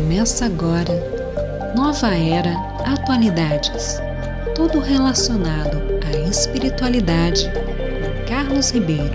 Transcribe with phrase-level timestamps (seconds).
[0.00, 0.94] Começa agora
[1.76, 2.54] Nova Era
[2.86, 4.00] Atualidades.
[4.54, 5.76] Tudo relacionado
[6.06, 9.12] à espiritualidade com Carlos Ribeiro.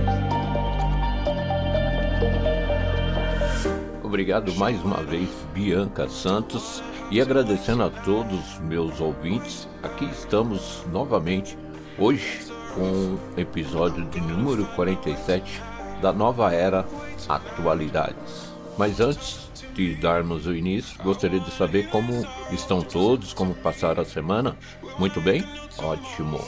[4.03, 9.67] Obrigado mais uma vez, Bianca Santos, e agradecendo a todos meus ouvintes.
[9.81, 11.57] Aqui estamos novamente
[11.97, 12.41] hoje
[12.75, 15.63] com o episódio de número 47
[15.99, 16.85] da Nova Era
[17.27, 18.53] Atualidades.
[18.77, 19.44] Mas antes
[19.75, 24.57] de darmos o início, gostaria de saber como estão todos, como passaram a semana.
[24.97, 25.43] Muito bem?
[25.77, 26.39] Ótimo.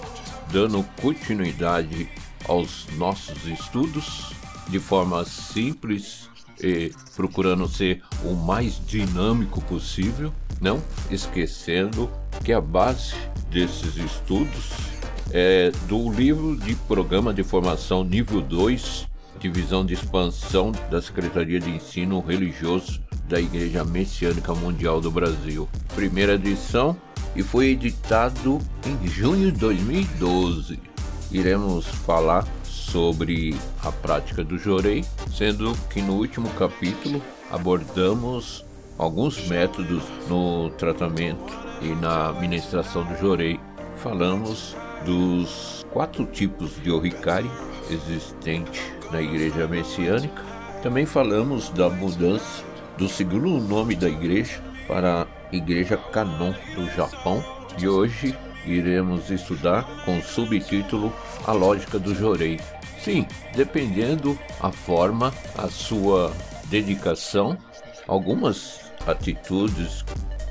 [0.52, 2.10] Dando continuidade
[2.48, 4.32] aos nossos estudos
[4.70, 6.30] de forma simples
[6.62, 10.82] e procurando ser o mais dinâmico possível, não
[11.12, 12.10] esquecendo
[12.44, 13.16] que a base
[13.52, 14.72] desses estudos
[15.32, 19.08] é do livro de programa de formação nível 2
[19.40, 25.68] Divisão de Expansão da Secretaria de Ensino Religioso da Igreja Messiânica Mundial do Brasil.
[25.96, 26.96] Primeira edição
[27.36, 30.80] e foi editado em junho de 2012.
[31.32, 35.04] Iremos falar sobre a prática do jorei,
[35.36, 38.66] sendo que no último capítulo abordamos
[38.98, 43.60] alguns métodos no tratamento e na administração do jorei.
[43.98, 44.76] Falamos
[45.06, 47.52] dos quatro tipos de oricária
[47.90, 48.82] existente
[49.12, 50.44] na igreja messiânica.
[50.82, 52.64] Também falamos da mudança
[52.98, 57.44] do segundo nome da igreja para a Igreja Canon do Japão
[57.80, 61.14] e hoje iremos estudar com o subtítulo
[61.46, 62.60] A Lógica do Jorei.
[63.00, 66.34] Sim, dependendo a forma, a sua
[66.66, 67.58] dedicação,
[68.08, 70.04] algumas atitudes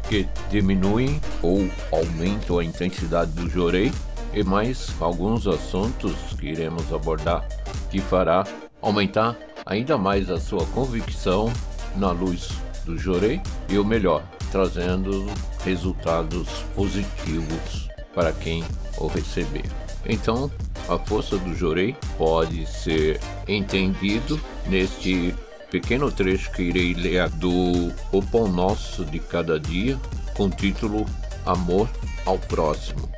[0.08, 3.92] que diminuem ou aumentam a intensidade do jorei
[4.32, 7.46] e mais alguns assuntos que iremos abordar
[7.90, 8.44] que fará
[8.80, 9.36] aumentar
[9.66, 11.52] ainda mais a sua convicção
[11.96, 12.48] na luz
[12.84, 15.26] do Jorei e o melhor, trazendo
[15.64, 18.64] resultados positivos para quem
[18.98, 19.66] o receber.
[20.04, 20.50] Então,
[20.88, 25.34] a força do Jorei pode ser entendido neste
[25.70, 29.98] pequeno trecho que irei ler do O Pão Nosso de Cada Dia,
[30.34, 31.04] com o título
[31.44, 31.88] Amor
[32.24, 33.08] ao Próximo.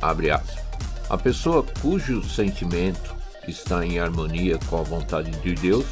[0.00, 0.64] Abre aspas.
[1.10, 3.14] A pessoa cujo sentimento
[3.48, 5.86] está em harmonia com a vontade de Deus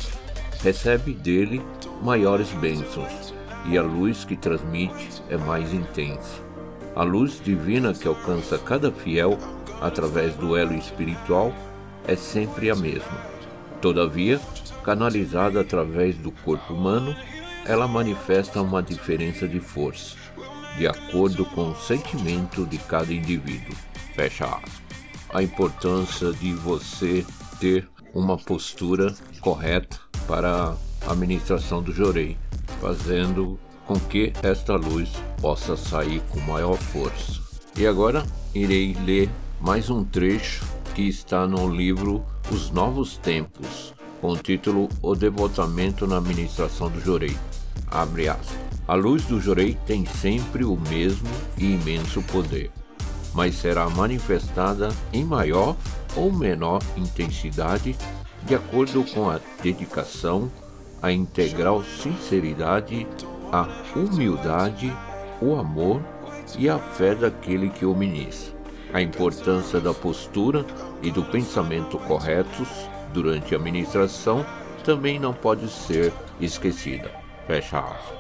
[0.65, 1.63] recebe dele
[2.03, 3.35] maiores bênçãos
[3.67, 6.43] e a luz que transmite é mais intensa.
[6.97, 9.39] A luz divina que alcança cada fiel
[9.83, 11.53] através do elo espiritual
[12.09, 13.21] é sempre a mesma.
[13.83, 14.41] Todavia,
[14.83, 17.15] canalizada através do corpo humano,
[17.67, 20.17] ela manifesta uma diferença de força,
[20.79, 23.77] de acordo com o sentimento de cada indivíduo.
[24.15, 24.83] Fecha aspas
[25.31, 27.27] a importância de você
[27.59, 30.77] ter uma postura correta para
[31.07, 32.37] a administração do jorei,
[32.81, 37.41] fazendo com que esta luz possa sair com maior força.
[37.77, 38.25] E agora
[38.55, 39.29] irei ler
[39.61, 40.65] mais um trecho
[40.95, 47.01] que está no livro Os Novos Tempos, com o título O Devotamento na Administração do
[47.01, 47.37] Jorei.
[47.91, 48.57] Abre aspas.
[48.87, 52.71] A luz do Jorei tem sempre o mesmo e imenso poder
[53.35, 55.77] mas será manifestada em maior
[56.17, 57.97] ou menor intensidade
[58.45, 60.51] de acordo com a dedicação,
[61.01, 63.07] a integral sinceridade,
[63.51, 63.67] a
[63.97, 64.95] humildade,
[65.41, 66.03] o amor
[66.59, 68.55] e a fé daquele que o ministra.
[68.93, 70.65] A importância da postura
[71.03, 72.69] e do pensamento corretos
[73.13, 74.45] durante a ministração
[74.85, 77.11] também não pode ser esquecida.
[77.47, 78.19] Fecha aspas.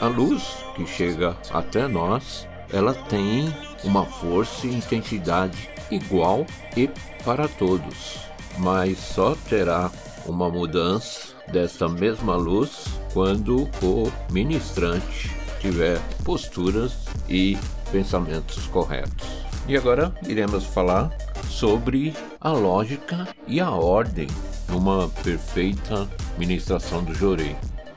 [0.00, 3.54] A luz que chega até nós, ela tem
[3.84, 6.46] uma força e intensidade igual
[6.76, 6.88] e
[7.24, 9.90] para todos, mas só terá
[10.26, 15.30] uma mudança desta mesma luz quando o ministrante
[15.60, 16.92] tiver posturas
[17.28, 17.58] e
[17.90, 19.26] pensamentos corretos.
[19.66, 21.10] E agora iremos falar
[21.48, 24.26] sobre a lógica e a ordem
[24.68, 26.08] numa perfeita
[26.38, 27.56] ministração do Jorei.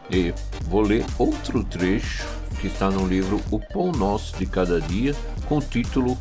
[0.09, 0.33] E
[0.65, 2.27] vou ler outro trecho
[2.59, 5.15] que está no livro O Pão Nosso de Cada Dia,
[5.47, 6.17] com o título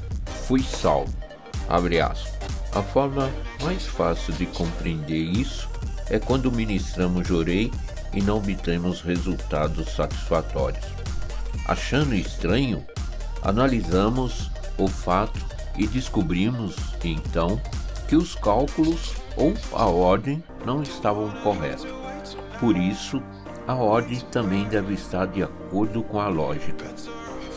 [0.46, 1.12] Fui Salvo.
[1.68, 2.41] Abre aspas.
[2.74, 3.30] A forma
[3.62, 5.68] mais fácil de compreender isso
[6.08, 7.70] é quando ministramos jorei
[8.14, 10.86] e não obtemos resultados satisfatórios.
[11.66, 12.82] Achando estranho,
[13.42, 15.38] analisamos o fato
[15.76, 16.74] e descobrimos,
[17.04, 17.60] então,
[18.08, 21.86] que os cálculos ou a ordem não estavam corretos.
[22.58, 23.22] Por isso,
[23.66, 26.86] a ordem também deve estar de acordo com a lógica.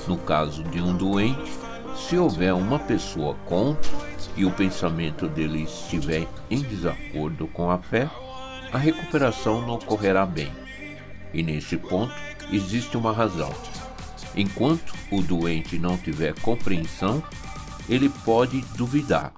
[0.08, 1.52] No caso de um doente,
[1.96, 3.90] se houver uma pessoa contra
[4.36, 8.10] e o pensamento dele estiver em desacordo com a fé,
[8.72, 10.52] a recuperação não ocorrerá bem.
[11.34, 12.14] E nesse ponto
[12.52, 13.52] existe uma razão.
[14.36, 17.24] Enquanto o doente não tiver compreensão,
[17.88, 19.32] ele pode duvidar.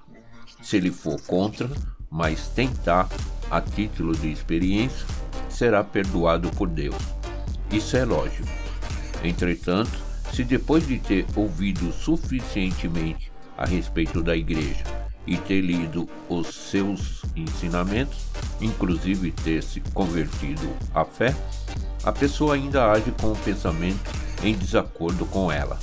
[0.62, 1.70] Se ele for contra,
[2.10, 3.08] mas tentar
[3.50, 5.06] a título de experiência,
[5.48, 6.96] será perdoado por Deus.
[7.70, 8.48] Isso é lógico.
[9.22, 9.90] Entretanto,
[10.32, 14.84] se depois de ter ouvido suficientemente a respeito da igreja
[15.26, 18.24] e ter lido os seus ensinamentos,
[18.60, 21.36] inclusive ter se convertido à fé,
[22.02, 24.10] a pessoa ainda age com o pensamento
[24.42, 25.78] em desacordo com ela.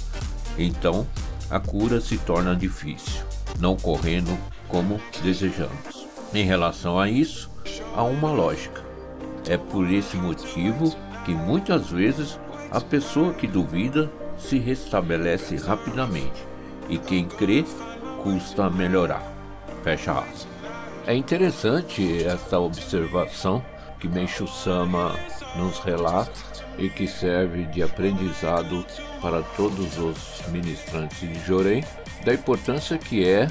[0.57, 1.05] Então,
[1.51, 3.21] a cura se torna difícil,
[3.59, 4.35] não correndo
[4.67, 6.07] como desejamos.
[6.33, 7.51] Em relação a isso,
[7.93, 8.83] há uma lógica.
[9.47, 12.39] É por esse motivo que muitas vezes
[12.71, 16.54] a pessoa que duvida se restabelece rapidamente
[16.89, 17.63] e quem crê
[18.23, 19.23] custa melhorar.
[19.83, 20.47] Fecha aspas.
[21.07, 23.63] É interessante esta observação
[23.99, 25.15] que Meishu Sama
[25.55, 26.31] nos relata
[26.77, 28.85] e que serve de aprendizado
[29.21, 31.83] para todos os ministrantes de Jorei,
[32.25, 33.47] da importância que é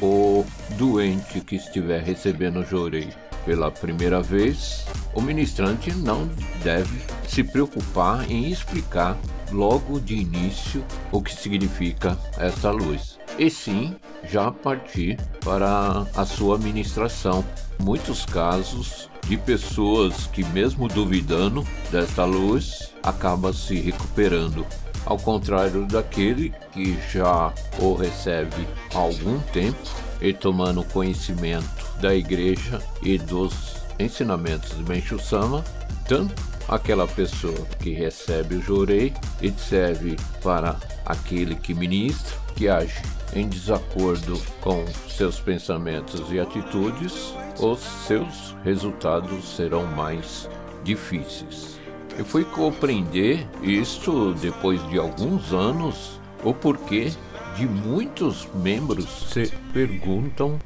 [0.00, 0.44] o
[0.76, 3.08] doente que estiver recebendo Jorei
[3.44, 4.84] pela primeira vez,
[5.14, 6.28] o ministrante não
[6.62, 9.16] deve se preocupar em explicar
[9.50, 16.58] logo de início o que significa esta luz, e sim já partir para a sua
[16.58, 17.44] ministração.
[17.78, 24.66] Muitos casos de pessoas que, mesmo duvidando desta luz, acaba se recuperando.
[25.04, 32.80] Ao contrário daquele que já o recebe há algum tempo e tomando conhecimento da igreja
[33.02, 35.64] e dos ensinamentos de Menchu Sama,
[36.06, 36.34] tanto
[36.68, 43.00] aquela pessoa que recebe o jorei e serve para aquele que ministra, que age
[43.34, 50.48] em desacordo com seus pensamentos e atitudes, os seus resultados serão mais
[50.84, 51.78] difíceis.
[52.18, 57.12] Eu fui compreender isto depois de alguns anos, o porquê
[57.58, 60.60] de muitos membros se perguntam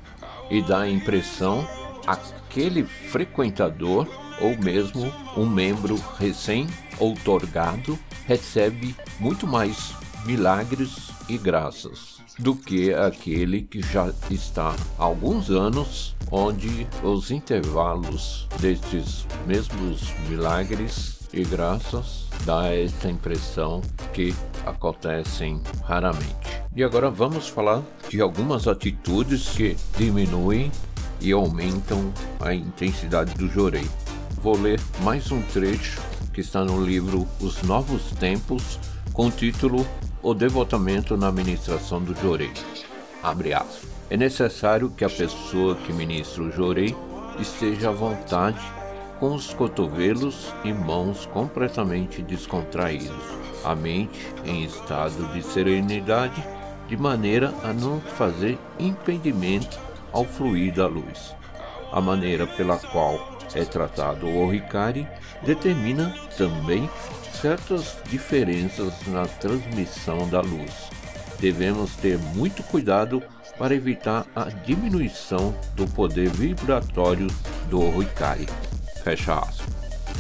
[0.51, 1.67] e dá a impressão
[2.07, 4.07] aquele frequentador
[4.43, 9.95] ou mesmo um membro recém-outorgado recebe muito mais
[10.27, 18.49] milagres e graças do que aquele que já está há alguns anos, onde os intervalos
[18.61, 23.81] destes mesmos milagres e graças dá esta impressão
[24.13, 24.35] que
[24.67, 26.63] acontecem raramente.
[26.75, 30.71] E agora vamos falar de algumas atitudes que diminuem
[31.21, 33.89] e aumentam a intensidade do jorei.
[34.43, 36.01] Vou ler mais um trecho
[36.33, 38.79] que está no livro Os Novos Tempos,
[39.13, 39.87] com o título
[40.23, 42.51] O Devotamento na Ministração do Jorei.
[43.23, 43.89] Abre aspas.
[44.11, 46.95] É necessário que a pessoa que ministra o jorei
[47.39, 48.61] esteja à vontade
[49.23, 53.23] com os cotovelos e mãos completamente descontraídos,
[53.65, 56.45] a mente em estado de serenidade,
[56.89, 59.79] de maneira a não fazer impedimento
[60.11, 61.37] ao fluir da luz.
[61.93, 65.07] A maneira pela qual é tratado o Oricari
[65.47, 66.91] determina também
[67.33, 70.91] certas diferenças na transmissão da luz.
[71.39, 73.23] Devemos ter muito cuidado
[73.57, 77.29] para evitar a diminuição do poder vibratório
[77.71, 78.49] do Oricari.
[79.03, 79.67] Fecha aspas.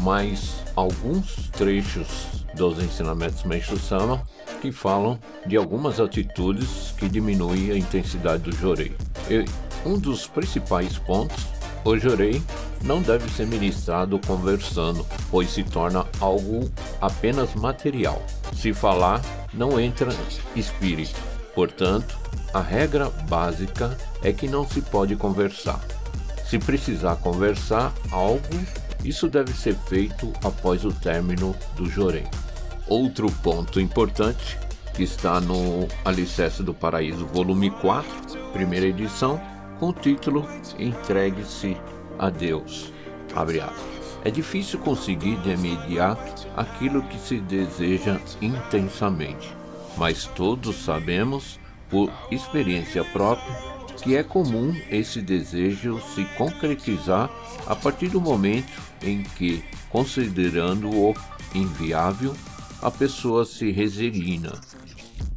[0.00, 4.22] Mas alguns trechos dos ensinamentos Meishu Sama
[4.60, 8.94] que falam de algumas atitudes que diminuem a intensidade do jorei.
[9.29, 9.44] E
[9.84, 11.46] um dos principais pontos,
[11.84, 12.41] o jorei
[12.84, 16.70] não deve ser ministrado conversando, pois se torna algo
[17.01, 18.22] apenas material.
[18.55, 19.20] Se falar,
[19.53, 20.12] não entra
[20.55, 21.20] espírito.
[21.55, 22.19] Portanto,
[22.55, 25.81] a regra básica é que não se pode conversar.
[26.53, 28.43] Se precisar conversar algo,
[29.03, 32.27] isso deve ser feito após o término do jorei.
[32.87, 34.59] Outro ponto importante
[34.93, 39.41] que está no Alicerce do Paraíso, volume 4, primeira edição,
[39.81, 40.47] com o título
[40.79, 41.75] Entregue-se
[42.19, 42.93] a Deus.
[44.23, 49.56] É difícil conseguir de imediato aquilo que se deseja intensamente,
[49.97, 53.71] mas todos sabemos, por experiência própria,
[54.03, 57.31] que é comum esse desejo se concretizar
[57.67, 61.15] a partir do momento em que, considerando-o
[61.55, 62.35] inviável,
[62.81, 64.53] a pessoa se resigna.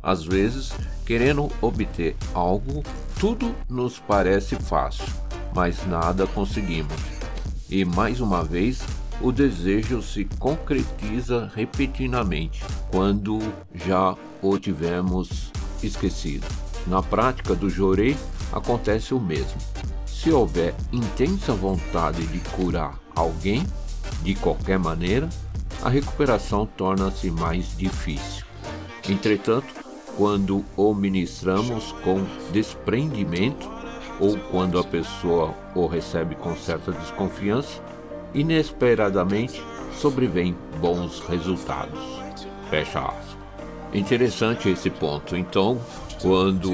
[0.02, 0.72] Às vezes,
[1.06, 2.84] querendo obter algo
[3.20, 5.06] tudo nos parece fácil,
[5.54, 6.96] mas nada conseguimos.
[7.70, 8.84] E mais uma vez,
[9.22, 13.40] o desejo se concretiza repetidamente quando
[13.74, 16.46] já o tivemos esquecido.
[16.88, 18.16] Na prática do jorei
[18.56, 19.60] acontece o mesmo.
[20.06, 23.64] Se houver intensa vontade de curar alguém,
[24.24, 25.30] de qualquer maneira,
[25.84, 28.46] a recuperação torna-se mais difícil.
[29.08, 29.68] Entretanto,
[30.18, 33.70] quando o ministramos com desprendimento
[34.20, 37.82] ou quando a pessoa o recebe com certa desconfiança,
[38.34, 39.62] inesperadamente
[39.94, 42.00] sobrevêm bons resultados.
[42.70, 43.38] Fecha aspas.
[43.94, 45.36] Interessante esse ponto.
[45.36, 45.80] Então,
[46.22, 46.72] quando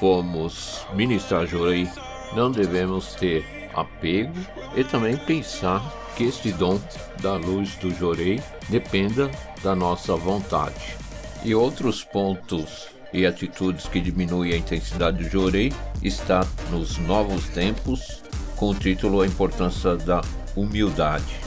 [0.00, 1.86] formos ministrar Jorei,
[2.34, 4.32] não devemos ter apego
[4.74, 5.80] e também pensar
[6.16, 6.80] que este dom
[7.20, 8.40] da luz do Jorei
[8.70, 9.30] dependa
[9.62, 10.96] da nossa vontade.
[11.44, 18.22] E outros pontos e atitudes que diminuem a intensidade do Jorei está nos novos tempos,
[18.56, 20.22] com o título A Importância da
[20.56, 21.40] Humildade.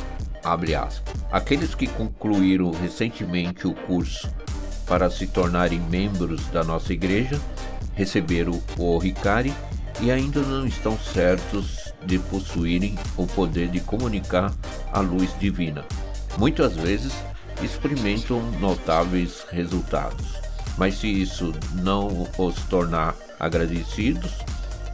[0.44, 1.14] Abre aspas.
[1.32, 4.32] Aqueles que concluíram recentemente o curso
[4.86, 7.40] para se tornarem membros da nossa igreja
[7.94, 9.54] receberam o Ricari
[10.02, 14.54] e ainda não estão certos de possuírem o poder de comunicar
[14.92, 15.86] a luz divina.
[16.38, 17.14] Muitas vezes
[17.62, 20.42] experimentam notáveis resultados,
[20.78, 24.32] mas se isso não os tornar agradecidos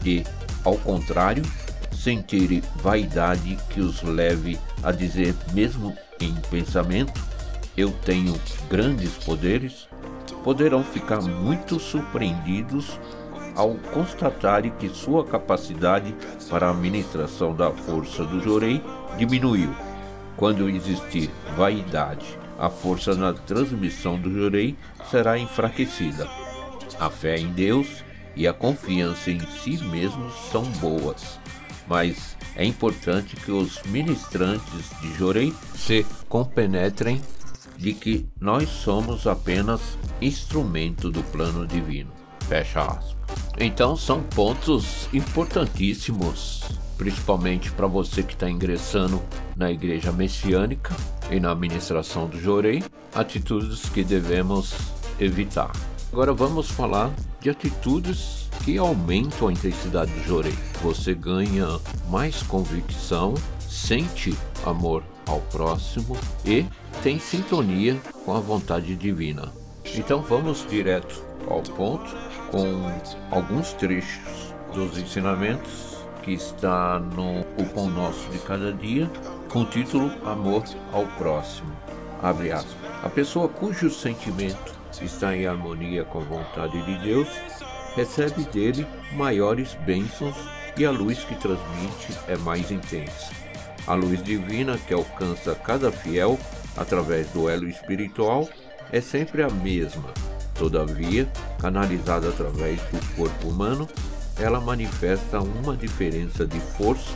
[0.06, 0.24] e,
[0.64, 1.44] ao contrário,
[1.92, 7.20] sentirem vaidade que os leve a dizer, mesmo em pensamento,
[7.76, 8.40] eu tenho
[8.70, 9.88] grandes poderes,
[10.32, 13.00] poderão ficar muito surpreendidos
[13.56, 16.16] ao constatarem que sua capacidade
[16.50, 18.82] para a administração da força do Jorei
[19.18, 19.74] diminuiu.
[20.38, 22.26] Quando existir vaidade,
[22.58, 24.78] a força na transmissão do Jorei
[25.10, 26.28] será enfraquecida.
[27.00, 28.04] A fé em Deus
[28.36, 31.40] e a confiança em si mesmos são boas,
[31.88, 37.22] mas é importante que os ministrantes de Jorei se compenetrem
[37.80, 42.12] de que nós somos apenas instrumento do plano divino.
[42.42, 43.16] Fecha aspas.
[43.58, 46.64] Então são pontos importantíssimos,
[46.98, 49.22] principalmente para você que está ingressando
[49.56, 50.94] na igreja messiânica
[51.32, 52.84] e na administração do Jorei,
[53.16, 54.74] atitudes que devemos
[55.18, 55.72] evitar.
[56.12, 60.56] Agora vamos falar de atitudes que aumentam a intensidade do Jorei.
[60.82, 66.66] Você ganha mais convicção, sente amor ao próximo e
[67.02, 69.52] tem sintonia com a vontade divina.
[69.96, 72.16] Então vamos direto ao ponto
[72.52, 72.92] com
[73.32, 79.10] alguns trechos dos ensinamentos que está no O Pão Nosso de Cada Dia,
[79.50, 81.72] com o título Amor ao Próximo.
[82.22, 82.76] Abre aspas.
[83.04, 87.30] A pessoa cujo sentimento está em harmonia com a vontade de Deus
[87.96, 90.36] recebe dele maiores bênçãos
[90.78, 93.32] e a luz que transmite é mais intensa.
[93.88, 96.38] A luz divina que alcança cada fiel
[96.80, 98.48] através do elo espiritual
[98.92, 100.12] é sempre a mesma.
[100.58, 103.88] Todavia, canalizada através do corpo humano,
[104.38, 107.14] ela manifesta uma diferença de força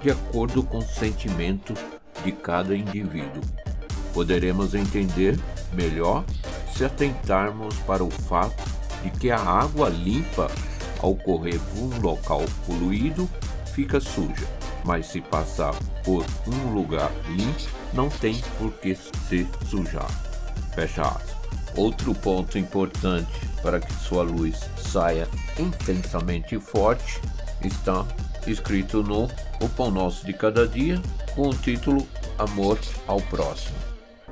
[0.00, 1.74] de acordo com o sentimento
[2.24, 3.42] de cada indivíduo.
[4.14, 5.38] Poderemos entender
[5.72, 6.24] melhor
[6.74, 8.62] se atentarmos para o fato
[9.02, 10.50] de que a água limpa,
[11.00, 13.28] ao correr por um local poluído,
[13.74, 14.46] fica suja,
[14.84, 15.74] mas se passar
[16.04, 20.10] por um lugar limpo, não tem por que se sujar.
[20.74, 21.36] Fecha aspas.
[21.76, 23.30] Outro ponto importante
[23.62, 25.28] para que sua luz saia
[25.58, 27.20] intensamente forte
[27.62, 28.04] está
[28.46, 29.24] escrito no
[29.60, 31.00] O Pão Nosso de Cada Dia,
[31.34, 32.06] com o título
[32.38, 33.76] Amor ao Próximo.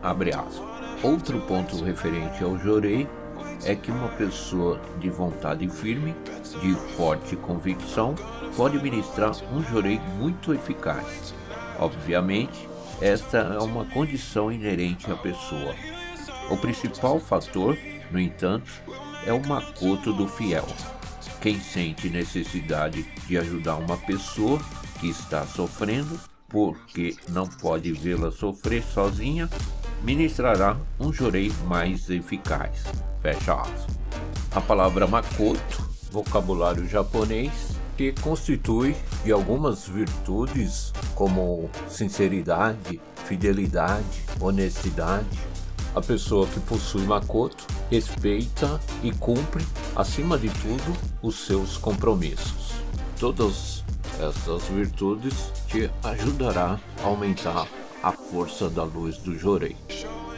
[0.02, 0.66] Abre aspas.
[1.02, 3.08] Outro ponto referente ao Jorei
[3.64, 6.14] é que uma pessoa de vontade firme,
[6.60, 8.14] de forte convicção,
[8.56, 11.34] pode ministrar um jorei muito eficaz.
[11.78, 12.67] Obviamente,
[13.00, 15.74] esta é uma condição inerente à pessoa.
[16.50, 17.76] O principal fator,
[18.10, 18.70] no entanto,
[19.24, 20.66] é o macoto do fiel.
[21.40, 24.58] Quem sente necessidade de ajudar uma pessoa
[24.98, 29.48] que está sofrendo, porque não pode vê-la sofrer sozinha,
[30.02, 32.84] ministrará um jorei mais eficaz.
[33.20, 33.98] Fecha aspas.
[34.50, 45.26] A palavra Makoto, vocabulário japonês, que constitui de algumas virtudes como sinceridade, fidelidade, honestidade.
[45.96, 52.72] A pessoa que possui Makoto respeita e cumpre, acima de tudo, os seus compromissos.
[53.18, 53.82] Todas
[54.20, 57.66] essas virtudes te ajudará a aumentar
[58.00, 59.76] a força da luz do Jorei.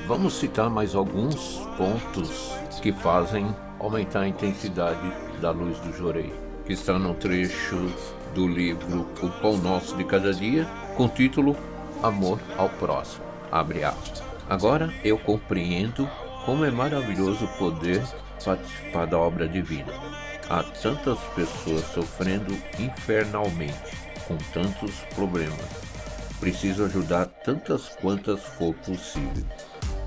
[0.08, 5.12] Vamos citar mais alguns pontos que fazem aumentar a intensidade
[5.42, 6.32] da luz do Jorei,
[6.70, 7.92] que está no trecho
[8.32, 10.64] do livro O Pão Nosso de Cada Dia,
[10.96, 11.56] com o título
[12.00, 13.24] Amor ao Próximo.
[13.50, 14.22] Abre aspas.
[14.48, 16.08] Agora eu compreendo
[16.46, 18.00] como é maravilhoso poder
[18.44, 19.92] participar da obra divina.
[20.48, 23.74] Há tantas pessoas sofrendo infernalmente,
[24.28, 25.90] com tantos problemas
[26.38, 29.44] preciso ajudar tantas quantas for possível.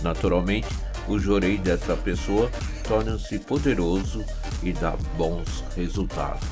[0.02, 0.68] Naturalmente,
[1.08, 2.50] o jorei dessa pessoa
[2.88, 4.24] torna-se poderoso
[4.62, 6.48] e dá bons resultados.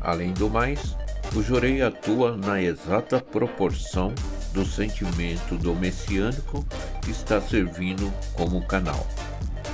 [0.00, 0.96] Além do mais,
[1.34, 4.12] o jorei atua na exata proporção
[4.52, 6.64] do sentimento do messiânico
[7.02, 9.06] que está servindo como canal.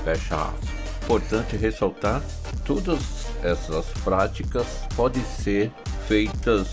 [0.05, 0.79] Fecha aspas.
[1.03, 2.23] Importante ressaltar,
[2.65, 5.73] todas essas práticas podem ser
[6.07, 6.69] feitas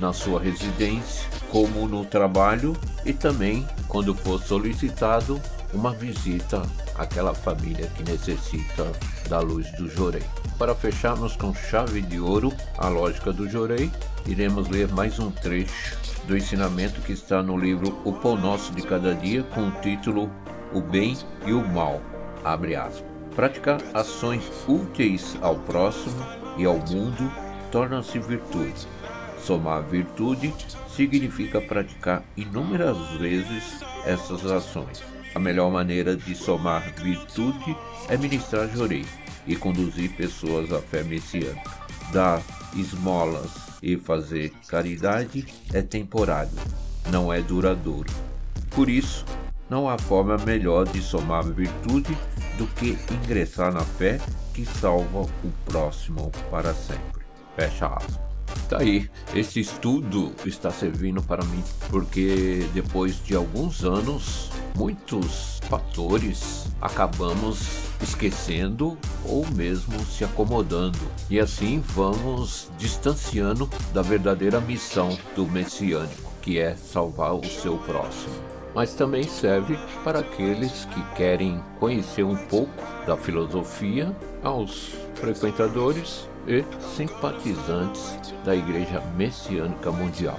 [0.00, 2.74] na sua residência, como no trabalho
[3.04, 5.40] e também quando for solicitado
[5.76, 6.62] uma visita
[6.96, 8.90] àquela família que necessita
[9.28, 10.22] da luz do Jorei.
[10.58, 13.92] Para fecharmos com chave de ouro a lógica do Jorei,
[14.26, 18.80] iremos ler mais um trecho do ensinamento que está no livro O Pão Nosso de
[18.82, 20.30] Cada Dia, com o título
[20.72, 21.14] O Bem
[21.44, 22.00] e o Mal.
[22.42, 23.04] Abre aspas.
[23.34, 26.16] Praticar ações úteis ao próximo
[26.56, 27.30] e ao mundo
[27.70, 28.88] torna-se virtude.
[29.38, 30.54] Somar virtude
[30.88, 35.15] significa praticar inúmeras vezes essas ações.
[35.36, 37.76] A melhor maneira de somar virtude
[38.08, 39.04] é ministrar jorei
[39.46, 41.70] e conduzir pessoas à fé messiânica.
[42.10, 42.42] Dar
[42.74, 43.50] esmolas
[43.82, 46.56] e fazer caridade é temporário,
[47.12, 48.10] não é duradouro.
[48.70, 49.26] Por isso,
[49.68, 52.16] não há forma melhor de somar virtude
[52.56, 54.18] do que ingressar na fé
[54.54, 57.26] que salva o próximo para sempre.
[57.54, 58.25] Fecha aspas.
[58.68, 66.66] Tá aí, esse estudo está servindo para mim porque depois de alguns anos, muitos fatores
[66.80, 70.98] acabamos esquecendo ou mesmo se acomodando.
[71.30, 78.34] E assim vamos distanciando da verdadeira missão do messiânico, que é salvar o seu próximo.
[78.74, 82.72] Mas também serve para aqueles que querem conhecer um pouco
[83.06, 86.64] da filosofia, aos frequentadores e
[86.96, 90.38] simpatizantes da Igreja Messiânica Mundial.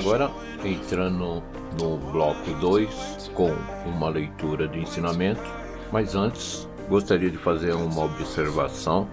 [0.00, 0.30] Agora,
[0.64, 1.42] entrando
[1.78, 5.42] no bloco 2 com uma leitura de ensinamento,
[5.92, 9.06] mas antes gostaria de fazer uma observação.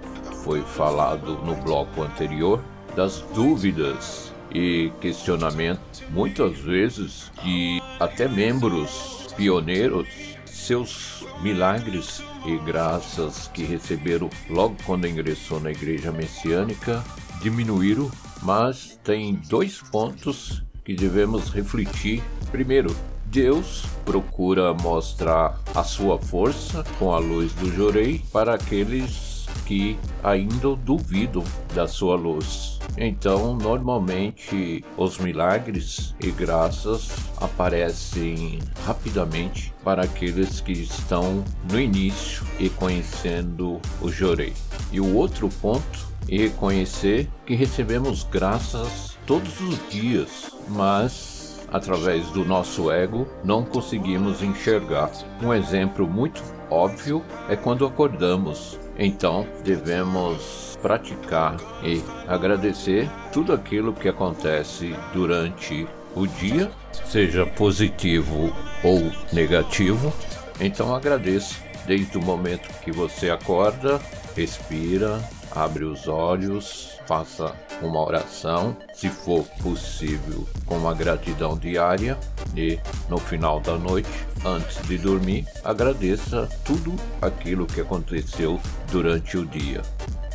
[0.45, 2.63] Foi falado no bloco anterior
[2.95, 10.07] das dúvidas e questionamentos, muitas vezes de até membros pioneiros,
[10.45, 17.03] seus milagres e graças que receberam logo quando ingressou na igreja messiânica
[17.41, 18.09] diminuíram,
[18.41, 22.23] mas tem dois pontos que devemos refletir.
[22.49, 22.95] Primeiro,
[23.25, 30.77] Deus procura mostrar a sua força com a luz do Jorei para aqueles que ainda
[30.77, 31.43] duvidam
[31.75, 32.79] da sua luz.
[32.97, 42.69] Então, normalmente, os milagres e graças aparecem rapidamente para aqueles que estão no início e
[42.69, 44.53] conhecendo o Jorei.
[44.89, 52.45] E o outro ponto é reconhecer que recebemos graças todos os dias, mas através do
[52.45, 55.11] nosso ego não conseguimos enxergar.
[55.43, 58.79] Um exemplo muito óbvio é quando acordamos.
[58.97, 65.85] Então devemos praticar e agradecer tudo aquilo que acontece durante
[66.15, 66.71] o dia,
[67.05, 70.11] seja positivo ou negativo.
[70.59, 73.99] Então agradeça desde o momento que você acorda,
[74.35, 75.21] respira,
[75.57, 82.17] abre os olhos, faça uma oração, se for possível, com uma gratidão diária.
[82.55, 84.09] E no final da noite,
[84.45, 88.59] antes de dormir, agradeça tudo aquilo que aconteceu
[88.91, 89.81] durante o dia.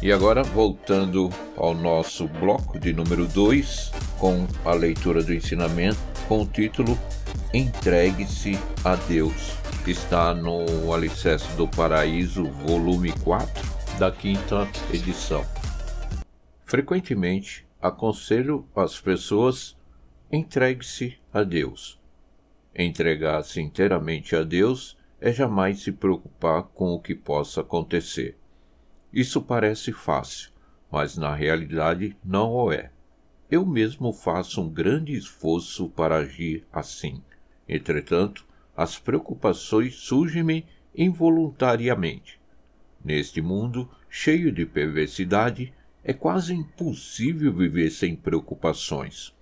[0.02, 6.42] E agora, voltando ao nosso bloco de número 2, com a leitura do ensinamento, com
[6.42, 6.98] o título
[7.54, 9.52] Entregue-se a Deus,
[9.84, 13.71] que está no Alicerce do Paraíso, volume 4,
[14.02, 15.44] da quinta edição.
[16.64, 19.78] Frequentemente aconselho as pessoas
[20.32, 22.00] entregue-se a Deus.
[22.76, 28.36] Entregar-se inteiramente a Deus é jamais se preocupar com o que possa acontecer.
[29.12, 30.50] Isso parece fácil,
[30.90, 32.90] mas na realidade não o é.
[33.48, 37.22] Eu mesmo faço um grande esforço para agir assim.
[37.68, 38.44] Entretanto,
[38.76, 42.41] as preocupações surgem-me involuntariamente.
[43.04, 45.72] Neste mundo cheio de perversidade,
[46.04, 49.32] É quase impossível viver sem preocupações,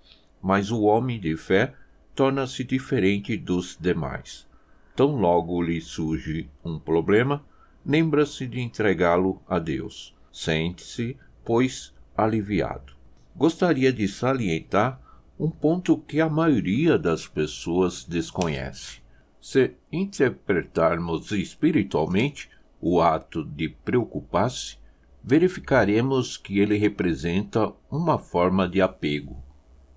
[0.42, 1.72] mas o homem de fé
[2.14, 4.46] torna-se diferente dos demais.
[4.94, 7.42] Tão logo lhe surge um problema,
[7.84, 10.14] lembra-se de entregá-lo a Deus.
[10.30, 12.92] Sente-se, pois, aliviado.
[13.34, 15.00] Gostaria de salientar
[15.38, 19.00] um ponto que a maioria das pessoas desconhece.
[19.40, 24.78] Se interpretarmos espiritualmente o ato de preocupar-se,
[25.22, 29.42] verificaremos que ele representa uma forma de apego.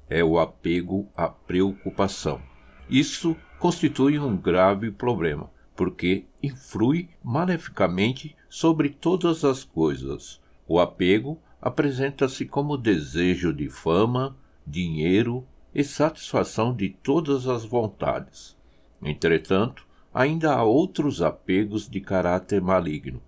[0.10, 2.42] É o apego à preocupação.
[2.90, 10.42] Isso constitui um grave problema, porque influi maleficamente sobre todas as coisas.
[10.68, 14.36] O apego apresenta-se como desejo de fama,
[14.68, 18.56] dinheiro e satisfação de todas as vontades.
[19.02, 23.22] Entretanto, ainda há outros apegos de caráter maligno.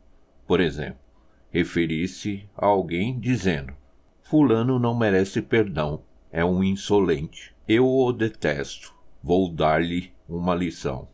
[0.46, 1.00] Por exemplo,
[1.50, 3.74] referir-se a alguém dizendo:
[4.22, 7.56] Fulano não merece perdão, é um insolente.
[7.68, 8.94] Eu o detesto,
[9.24, 11.08] vou dar-lhe uma lição.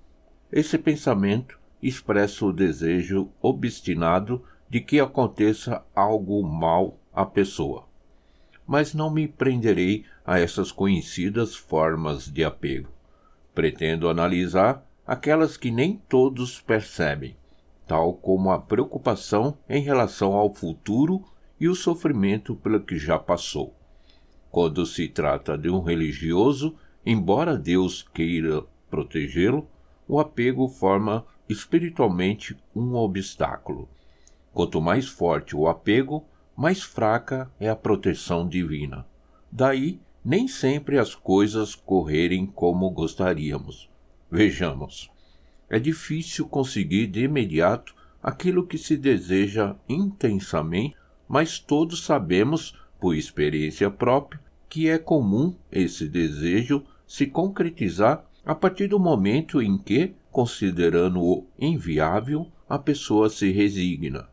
[0.52, 7.86] Esse pensamento expressa o desejo obstinado de que aconteça algo mal à pessoa.
[8.68, 12.90] Mas não me prenderei a essas conhecidas formas de apego.
[13.54, 17.36] Pretendo analisar aquelas que nem todos percebem,
[17.86, 21.22] tal como a preocupação em relação ao futuro
[21.60, 23.76] e o sofrimento pelo que já passou.
[24.50, 29.68] Quando se trata de um religioso, embora Deus queira protegê-lo,
[30.08, 33.90] o apego forma espiritualmente um obstáculo.
[34.54, 36.24] Quanto mais forte o apego,
[36.56, 39.06] mais fraca é a proteção divina.
[39.52, 43.91] Daí nem sempre as coisas correrem como gostaríamos.
[44.32, 45.12] Vejamos.
[45.70, 50.96] É difícil conseguir de imediato aquilo que se deseja intensamente,
[51.28, 54.40] mas todos sabemos, por experiência própria,
[54.70, 62.48] que é comum esse desejo se concretizar a partir do momento em que, considerando-o inviável,
[62.70, 64.30] a pessoa se resigna.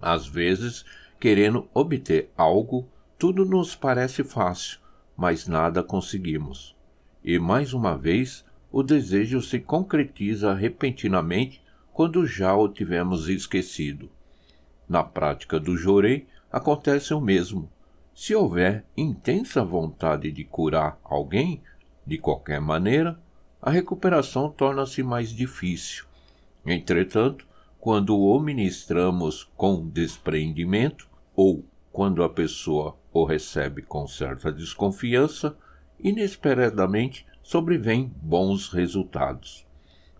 [0.00, 0.84] Às vezes,
[1.18, 2.86] querendo obter algo,
[3.18, 4.78] tudo nos parece fácil,
[5.16, 6.76] mas nada conseguimos.
[7.24, 14.10] E mais uma vez, o desejo se concretiza repentinamente quando já o tivemos esquecido.
[14.88, 17.70] Na prática do jorei, acontece o mesmo.
[18.14, 21.62] Se houver intensa vontade de curar alguém,
[22.06, 23.18] de qualquer maneira,
[23.60, 26.04] a recuperação torna-se mais difícil.
[26.64, 27.46] Entretanto,
[27.78, 35.56] quando o ministramos com desprendimento, ou quando a pessoa o recebe com certa desconfiança,
[35.98, 39.66] inesperadamente sobrevêm bons resultados.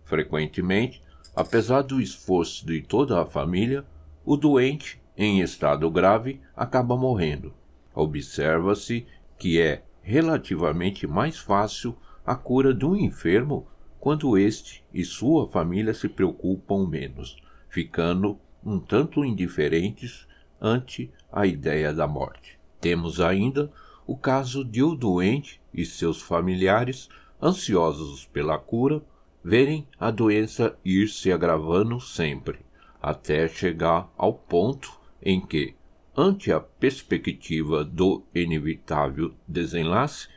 [0.03, 1.01] Frequentemente,
[1.33, 3.87] apesar do esforço de toda a família,
[4.25, 7.55] o doente, em estado grave, acaba morrendo.
[7.95, 9.07] Observa-se
[9.39, 13.69] que é relativamente mais fácil a cura um enfermo
[14.01, 17.37] quando este e sua família se preocupam menos,
[17.69, 20.27] ficando um tanto indiferentes
[20.61, 22.59] ante a ideia da morte.
[22.81, 23.71] Temos ainda
[24.05, 27.09] o caso de o doente e seus familiares,
[27.43, 29.03] ansiosos pela cura,
[29.43, 32.59] verem a doença ir se agravando sempre,
[33.01, 35.75] até chegar ao ponto em que,
[36.17, 40.29] ante a perspectiva do inevitável desenlace,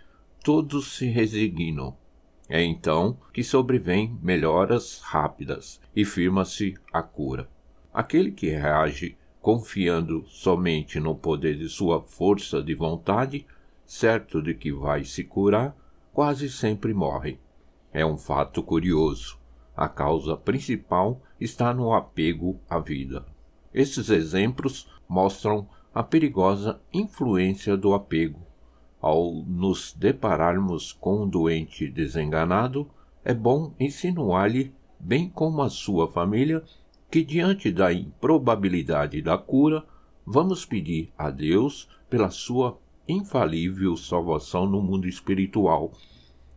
[0.43, 1.95] todos se resignam.
[2.47, 7.49] É então que sobrevêm melhoras rápidas e firma-se a cura.
[7.93, 13.45] Aquele que reage confiando somente no poder de sua força de vontade,
[13.85, 15.75] certo de que vai se curar,
[16.13, 17.39] quase sempre morre.
[17.91, 19.37] É um fato curioso.
[19.75, 23.25] A causa principal está no apego à vida.
[23.73, 28.39] Esses exemplos mostram a perigosa influência do apego.
[29.01, 32.89] Ao nos depararmos com um doente desenganado,
[33.25, 36.63] é bom insinuar-lhe, bem como a sua família,
[37.09, 39.83] que, diante da improbabilidade da cura,
[40.25, 45.91] vamos pedir a Deus pela sua infalível salvação no mundo espiritual.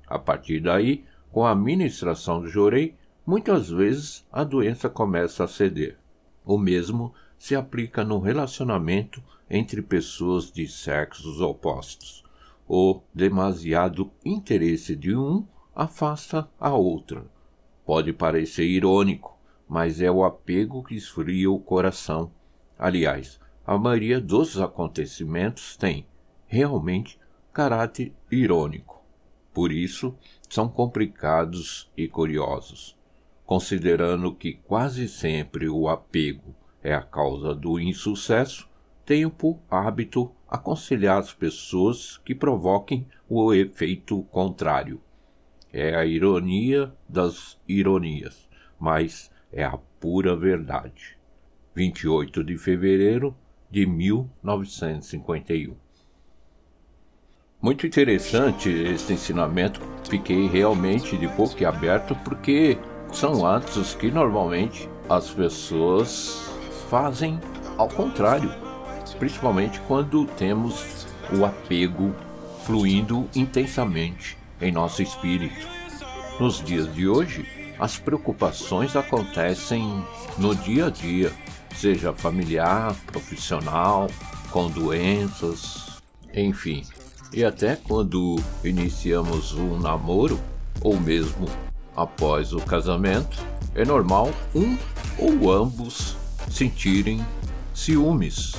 [0.07, 2.95] A partir daí, com a ministração do jorei,
[3.27, 5.99] muitas vezes a doença começa a ceder.
[6.45, 12.25] O mesmo se aplica no relacionamento entre pessoas de sexos opostos.
[12.69, 17.25] O demasiado interesse de um afasta a outra.
[17.85, 22.31] Pode parecer irônico, mas é o apego que esfria o coração.
[22.79, 26.07] Aliás, a maioria dos acontecimentos tem,
[26.47, 27.19] realmente,
[27.53, 29.03] caráter irônico.
[29.53, 30.17] Por isso,
[30.49, 32.97] são complicados e curiosos.
[33.45, 38.69] Considerando que quase sempre o apego é a causa do insucesso,
[39.05, 45.01] tempo hábito aconselhar as pessoas que provoquem o efeito contrário.
[45.73, 51.17] É a ironia das ironias, mas é a pura verdade.
[51.75, 53.37] 28 de fevereiro
[53.71, 55.86] de 1951.
[57.67, 59.81] Muito interessante esse ensinamento.
[60.09, 62.79] Fiquei realmente de boca aberto porque
[63.13, 66.49] são atos que normalmente as pessoas
[66.89, 67.41] fazem
[67.77, 68.55] ao contrário,
[69.19, 72.15] principalmente quando temos o apego
[72.65, 75.67] fluindo intensamente em nosso espírito.
[76.39, 77.45] Nos dias de hoje,
[77.81, 80.05] as preocupações acontecem
[80.39, 81.33] no dia a dia,
[81.75, 84.07] seja familiar, profissional,
[84.53, 86.01] com doenças,
[86.33, 86.85] enfim.
[87.37, 90.41] E até quando iniciamos um namoro,
[90.81, 91.47] ou mesmo
[91.95, 93.37] após o casamento,
[93.75, 94.75] é normal um
[95.19, 96.17] ou ambos
[96.51, 97.23] sentirem
[97.75, 98.55] ciúmes.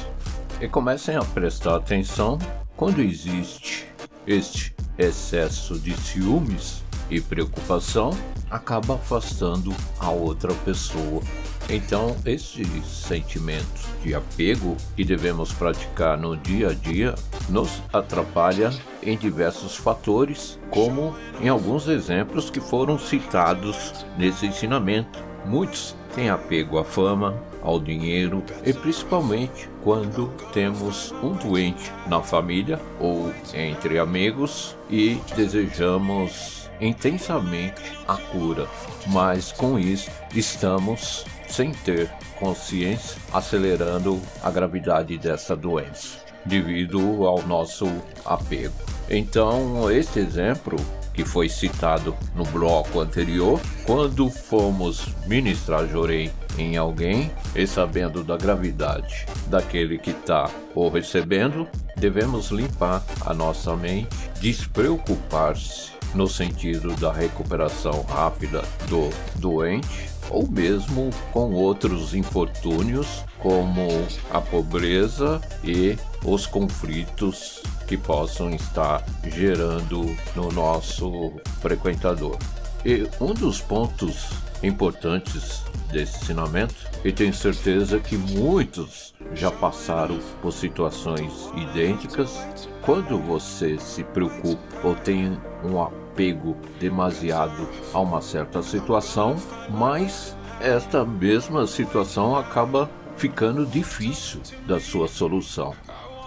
[0.61, 2.37] E comecem a prestar atenção
[2.75, 3.87] quando existe
[4.27, 8.11] este excesso de ciúmes e preocupação
[8.47, 11.23] acaba afastando a outra pessoa
[11.69, 17.13] então, esse sentimento de apego que devemos praticar no dia a dia
[17.49, 18.71] nos atrapalha
[19.03, 25.19] em diversos fatores, como em alguns exemplos que foram citados nesse ensinamento.
[25.45, 32.79] Muitos têm apego à fama, ao dinheiro e principalmente quando temos um doente na família
[32.99, 38.67] ou entre amigos e desejamos intensamente a cura,
[39.07, 47.87] mas com isso estamos sem ter consciência, acelerando a gravidade dessa doença, devido ao nosso
[48.25, 48.75] apego.
[49.09, 50.77] Então, este exemplo
[51.13, 58.37] que foi citado no bloco anterior, quando fomos ministrar Jorei em alguém e sabendo da
[58.37, 67.11] gravidade daquele que está ou recebendo, devemos limpar a nossa mente, despreocupar-se no sentido da
[67.11, 73.87] recuperação rápida do doente ou mesmo com outros infortúnios como
[74.31, 82.37] a pobreza e os conflitos que possam estar gerando no nosso frequentador.
[82.85, 84.29] E um dos pontos
[84.63, 92.37] importantes desse ensinamento, e tenho certeza que muitos já passaram por situações idênticas,
[92.81, 95.77] quando você se preocupa ou tem um
[96.17, 99.35] apego demasiado a uma certa situação,
[99.69, 105.75] mas esta mesma situação acaba ficando difícil da sua solução.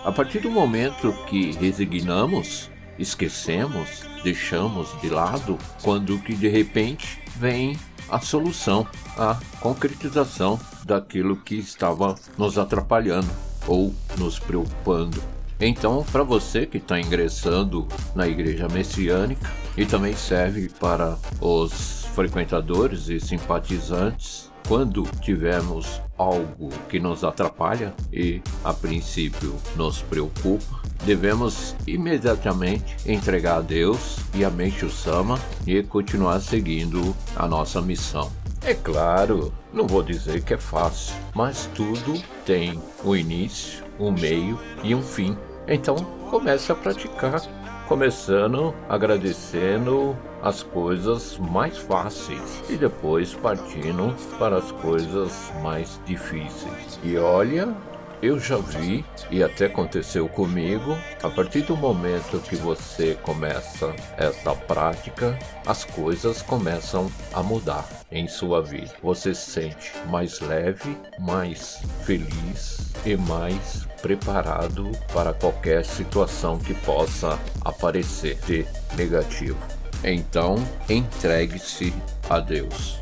[0.05, 7.77] A partir do momento que resignamos, esquecemos, deixamos de lado, quando que de repente vem
[8.09, 8.87] a solução,
[9.19, 13.31] a concretização daquilo que estava nos atrapalhando
[13.67, 15.21] ou nos preocupando.
[15.61, 23.09] Então, para você que está ingressando na igreja messiânica e também serve para os frequentadores
[23.09, 32.97] e simpatizantes, quando tivermos algo que nos atrapalha e a princípio nos preocupa, devemos imediatamente
[33.07, 38.31] entregar a Deus e a Meixo Sama e continuar seguindo a nossa missão.
[38.63, 44.59] É claro, não vou dizer que é fácil, mas tudo tem um início, um meio
[44.83, 45.37] e um fim.
[45.71, 45.95] Então
[46.29, 47.41] comece a praticar,
[47.87, 56.99] começando agradecendo as coisas mais fáceis e depois partindo para as coisas mais difíceis.
[57.05, 57.73] E olha,
[58.21, 64.55] eu já vi e até aconteceu comigo, a partir do momento que você começa essa
[64.55, 68.91] prática, as coisas começam a mudar em sua vida.
[69.03, 77.39] Você se sente mais leve, mais feliz e mais preparado para qualquer situação que possa
[77.65, 79.59] aparecer de negativo.
[80.03, 80.57] Então,
[80.89, 81.95] entregue-se
[82.29, 82.99] a Deus.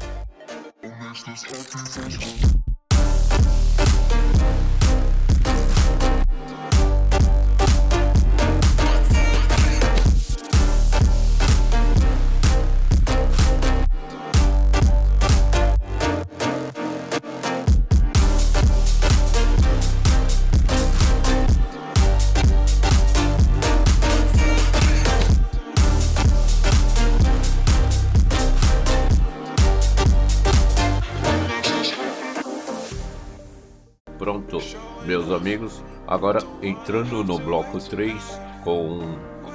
[35.08, 38.14] Meus amigos, agora entrando no bloco 3
[38.62, 39.00] com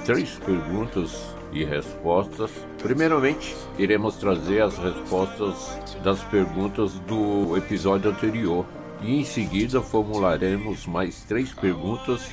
[0.04, 2.50] três perguntas e respostas.
[2.82, 8.66] Primeiramente, iremos trazer as respostas das perguntas do episódio anterior,
[9.00, 12.28] e em seguida formularemos mais três perguntas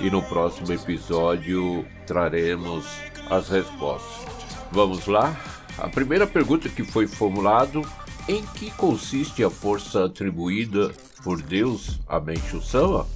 [0.00, 2.86] e no próximo episódio traremos
[3.28, 4.24] as respostas.
[4.70, 5.36] Vamos lá?
[5.76, 7.82] A primeira pergunta que foi formulado
[8.26, 10.90] em que consiste a força atribuída
[11.22, 13.06] por Deus a Menchu Sama?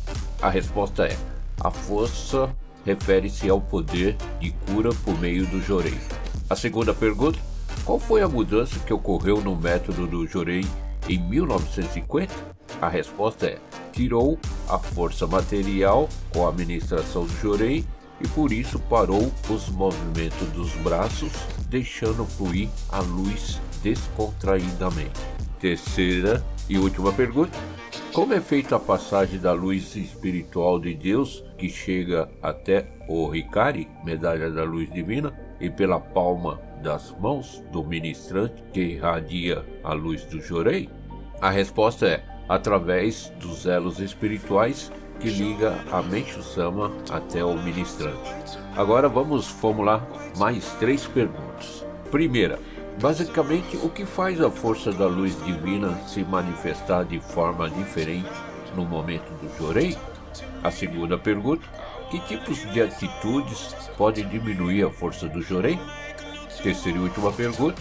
[0.40, 1.16] A resposta é:
[1.61, 5.99] a força refere-se ao poder de cura por meio do Jorei.
[6.49, 7.38] A segunda pergunta:
[7.85, 10.64] qual foi a mudança que ocorreu no método do Jorei
[11.09, 12.33] em 1950?
[12.81, 13.59] A resposta é:
[13.92, 14.38] tirou
[14.69, 17.85] a força material com a administração do Jorei
[18.21, 21.33] e por isso parou os movimentos dos braços,
[21.69, 25.21] deixando fluir a luz descontraídamente.
[25.59, 27.59] Terceira e última pergunta:
[28.17, 33.87] Como é feita a passagem da luz espiritual de Deus que chega até o Ricari,
[34.03, 40.25] medalha da luz divina, e pela palma das mãos do ministrante que irradia a luz
[40.25, 40.89] do Jorei?
[41.43, 48.59] A resposta é através dos elos espirituais que liga a Menchu Sama até o ministrante.
[48.75, 51.85] Agora vamos formular mais três perguntas.
[52.11, 52.59] Primeira,
[53.01, 58.31] basicamente, o que faz a força da luz divina se manifestar de forma diferente
[58.75, 59.97] no momento do Jorei?
[60.63, 61.67] A segunda pergunta,
[62.11, 65.79] que tipos de atitudes podem diminuir a força do Jorei?
[66.63, 67.81] Terceira e última pergunta,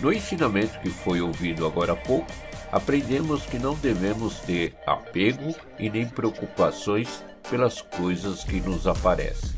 [0.00, 2.26] no ensinamento que foi ouvido agora há pouco,
[2.70, 9.50] aprendemos que não devemos ter apego e nem preocupações pelas coisas que nos aparecem.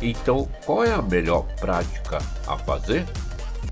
[0.00, 3.04] Então, qual é a melhor prática a fazer?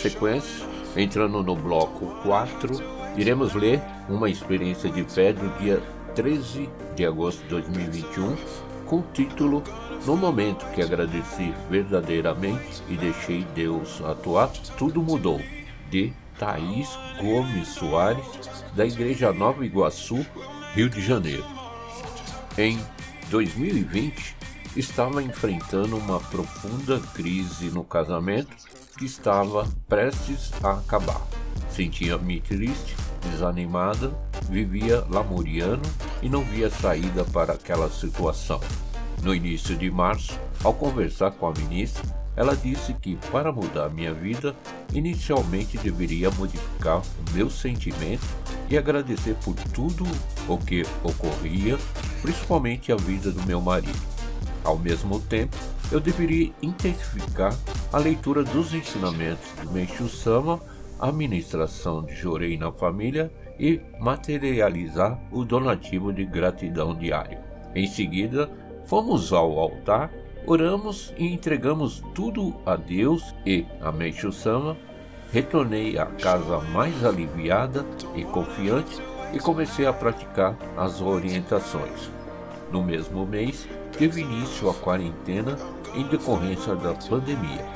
[0.00, 2.82] sequência, entrando no bloco 4,
[3.16, 5.82] iremos ler uma experiência de fé do dia
[6.14, 8.36] 13 de agosto de 2021,
[8.86, 9.62] com o título
[10.06, 15.40] No momento que agradeci verdadeiramente e deixei Deus atuar, tudo mudou,
[15.90, 16.88] de Thaís
[17.20, 18.24] Gomes Soares,
[18.74, 20.24] da Igreja Nova Iguaçu,
[20.74, 21.44] Rio de Janeiro.
[22.56, 22.78] Em
[23.28, 24.36] 2020,
[24.76, 28.56] estava enfrentando uma profunda crise no casamento
[29.00, 31.26] que estava prestes a acabar.
[31.70, 34.12] Sentia-me triste, desanimada,
[34.46, 35.80] vivia lamuriano
[36.20, 38.60] e não via saída para aquela situação.
[39.22, 42.04] No início de março, ao conversar com a ministra,
[42.36, 44.54] ela disse que para mudar minha vida,
[44.92, 48.26] inicialmente deveria modificar o meu sentimento
[48.68, 50.04] e agradecer por tudo
[50.46, 51.78] o que ocorria,
[52.20, 53.98] principalmente a vida do meu marido.
[54.62, 55.56] Ao mesmo tempo,
[55.90, 57.54] eu deveria intensificar
[57.92, 60.60] a leitura dos ensinamentos do Meishu Sama,
[60.98, 67.38] a administração de Jorei na família e materializar o donativo de gratidão diário.
[67.74, 68.50] Em seguida,
[68.86, 70.10] fomos ao altar,
[70.46, 74.76] oramos e entregamos tudo a Deus e a Meishu Sama.
[75.32, 79.00] Retornei à casa mais aliviada e confiante
[79.32, 82.10] e comecei a praticar as orientações.
[82.72, 83.68] No mesmo mês,
[84.00, 85.58] teve início a quarentena
[85.94, 87.66] em decorrência da pandemia.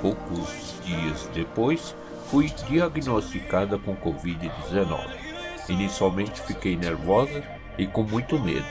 [0.00, 1.96] Poucos dias depois,
[2.30, 5.04] fui diagnosticada com Covid-19.
[5.68, 7.42] Inicialmente fiquei nervosa
[7.76, 8.64] e com muito medo.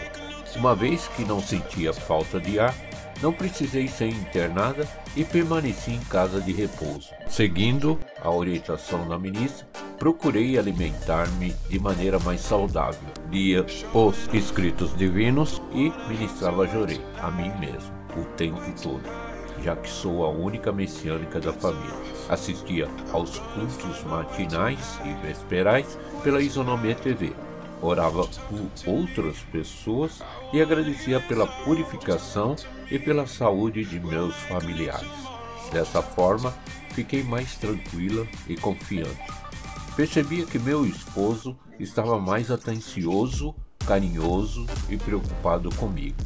[0.55, 2.73] Uma vez que não sentia falta de ar,
[3.21, 7.09] não precisei ser internada e permaneci em casa de repouso.
[7.27, 9.67] Seguindo a orientação da ministra,
[10.03, 13.07] procurei alimentar-me de maneira mais saudável.
[13.31, 19.01] Lia os escritos divinos e ministrava Jorei a mim mesmo o tempo todo,
[19.63, 21.95] já que sou a única messiânica da família.
[22.27, 27.31] Assistia aos cultos matinais e vesperais pela Isonomia TV.
[27.81, 30.21] Orava por outras pessoas
[30.51, 32.57] e agradecia pela purificação
[32.91, 35.07] e pela saúde de meus familiares.
[35.71, 36.53] Dessa forma,
[36.89, 39.42] fiquei mais tranquila e confiante
[39.95, 43.53] Percebia que meu esposo estava mais atencioso,
[43.85, 46.17] carinhoso e preocupado comigo.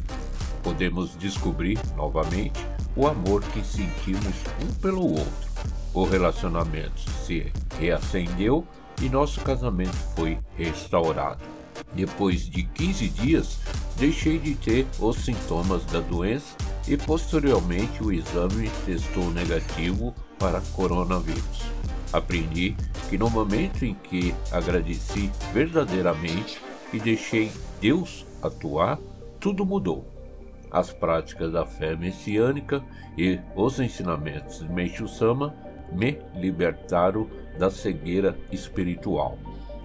[0.64, 2.66] Podemos descobrir novamente
[2.96, 5.48] o amor que sentimos um pelo outro.
[5.94, 8.66] O relacionamento se reacendeu
[9.02, 11.44] e nosso casamento foi restaurado.
[11.94, 13.60] Depois de 15 dias,
[13.98, 16.56] deixei de ter os sintomas da doença
[16.88, 21.77] e posteriormente o exame testou negativo para coronavírus.
[22.12, 22.76] Aprendi
[23.10, 26.62] que no momento em que agradeci verdadeiramente
[26.94, 27.52] e deixei
[27.82, 28.98] Deus atuar,
[29.40, 30.06] tudo mudou.
[30.72, 32.84] As práticas da fé messiânica
[33.18, 35.54] e os ensinamentos de Meishu Sama
[35.92, 39.38] me libertaram da cegueira espiritual.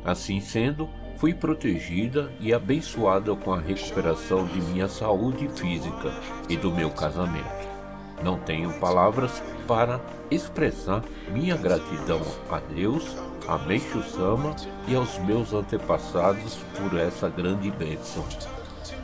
[0.04, 6.12] Assim sendo, fui protegida e abençoada com a recuperação de minha saúde física
[6.48, 7.71] e do meu casamento.
[8.22, 10.00] Não tenho palavras para
[10.30, 12.20] expressar minha gratidão
[12.50, 13.16] a Deus,
[13.48, 14.54] a Meishu Sama
[14.86, 18.24] e aos meus antepassados por essa grande bênção.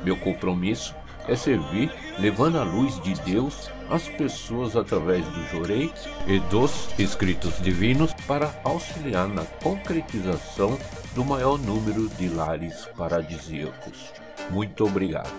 [0.04, 0.94] Meu compromisso
[1.26, 5.92] é servir levando a luz de Deus às pessoas através do Jorei
[6.26, 10.78] e dos escritos divinos para auxiliar na concretização
[11.14, 14.12] do maior número de lares paradisíacos.
[14.50, 15.30] Muito obrigado.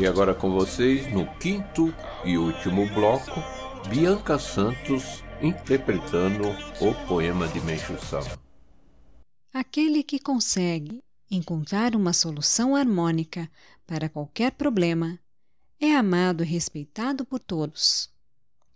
[0.00, 1.94] E agora com vocês, no quinto
[2.24, 3.38] e último bloco,
[3.90, 6.48] Bianca Santos interpretando
[6.80, 8.40] o poema de Meishu Sama.
[9.52, 13.46] Aquele que consegue encontrar uma solução harmônica
[13.86, 15.18] para qualquer problema
[15.78, 18.08] é amado e respeitado por todos.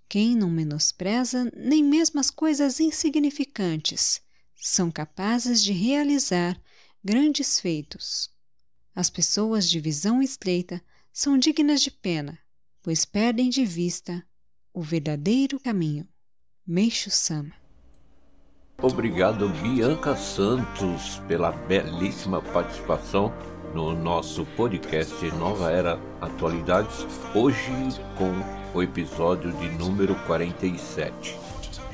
[0.07, 4.21] Quem não menospreza nem mesmo as coisas insignificantes
[4.55, 6.61] são capazes de realizar
[7.03, 8.29] grandes feitos.
[8.95, 10.83] As pessoas de visão estreita
[11.15, 12.37] são dignas de pena,
[12.83, 14.27] pois perdem de vista
[14.73, 16.09] o verdadeiro caminho.
[16.67, 17.53] Meixo Sama.
[18.83, 23.33] Obrigado, Bianca Santos, pela belíssima participação
[23.73, 27.71] no nosso podcast Nova Era Atualidades, hoje
[28.19, 28.33] com
[28.77, 31.39] o episódio de número 47.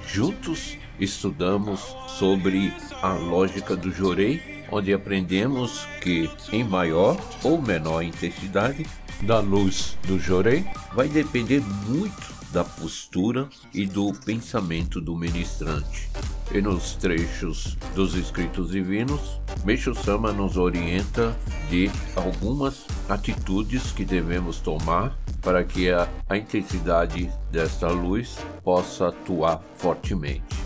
[0.07, 8.87] Juntos estudamos sobre a lógica do Jorei, onde aprendemos que em maior ou menor intensidade
[9.23, 10.65] da luz do Jorei
[10.95, 16.11] vai depender muito da postura e do pensamento do ministrante.
[16.53, 21.37] E nos trechos dos escritos divinos, Meixo Sama nos orienta
[21.69, 29.63] de algumas atitudes que devemos tomar para que a, a intensidade desta luz possa atuar
[29.77, 30.57] fortemente.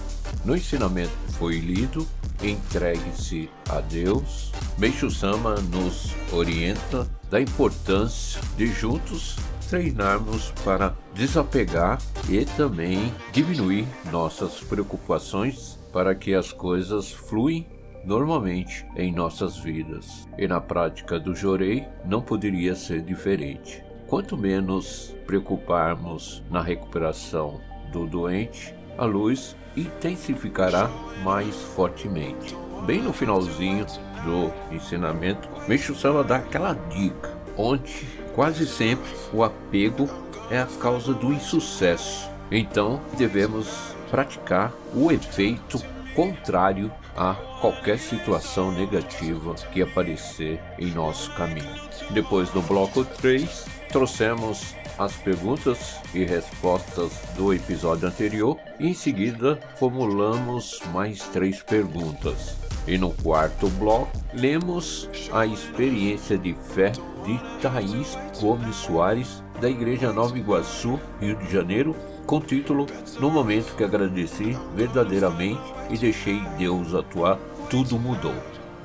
[0.44, 2.06] No ensinamento foi lido,
[2.50, 4.52] entregue-se a Deus.
[4.78, 9.36] Meixo Sama nos orienta da importância de juntos
[9.68, 17.66] treinarmos para desapegar e também diminuir nossas preocupações para que as coisas fluem
[18.04, 20.28] normalmente em nossas vidas.
[20.38, 23.82] E na prática do Jorei não poderia ser diferente.
[24.06, 30.88] Quanto menos preocuparmos na recuperação do doente, a luz intensificará
[31.22, 32.56] mais fortemente.
[32.86, 33.86] Bem no finalzinho
[34.24, 40.08] do ensinamento, Meixo Sama dá aquela dica, onde quase sempre o apego
[40.50, 42.28] é a causa do insucesso.
[42.50, 45.80] Então devemos praticar o efeito
[46.14, 51.74] contrário a qualquer situação negativa que aparecer em nosso caminho.
[52.10, 59.58] Depois do bloco 3, trouxemos as perguntas e respostas do episódio anterior e em seguida
[59.76, 62.56] formulamos mais três perguntas.
[62.86, 66.92] E no quarto bloco, lemos a experiência de fé
[67.24, 72.86] de Thaís Gomes Soares, da Igreja Nova Iguaçu, Rio de Janeiro, com o título
[73.20, 77.38] No momento que agradeci verdadeiramente e deixei Deus atuar,
[77.70, 78.34] tudo mudou.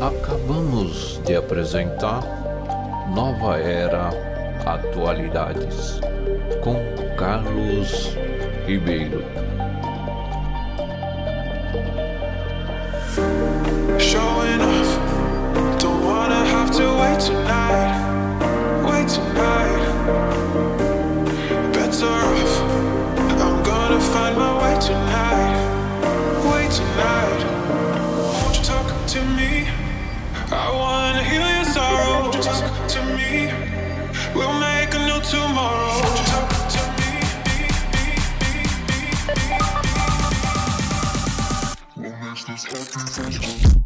[0.00, 2.22] Acabamos de apresentar
[3.14, 4.10] Nova Era
[4.64, 6.00] Atualidades
[6.62, 6.76] com
[7.16, 8.14] Carlos
[8.66, 9.22] Ribeiro.
[13.98, 14.79] Showing
[42.72, 43.79] Thank you.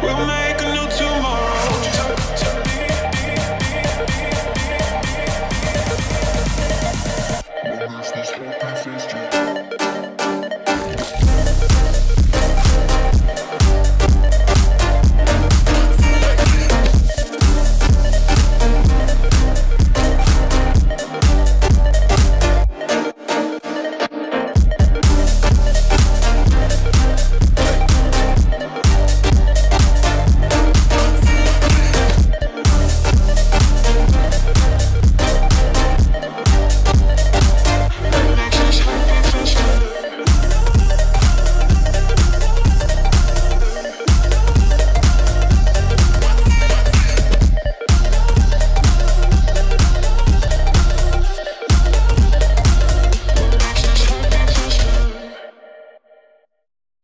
[0.00, 0.37] Will